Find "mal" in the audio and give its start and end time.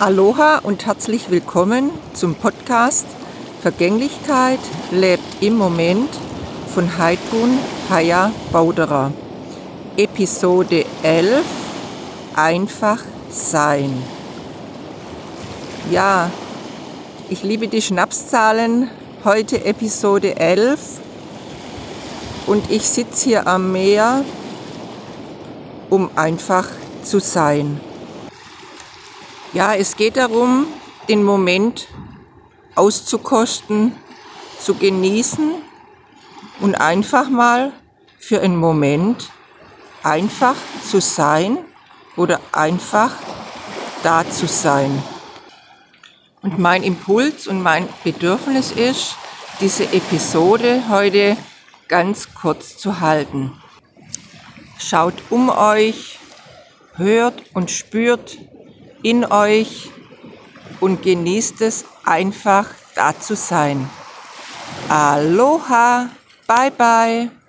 37.28-37.72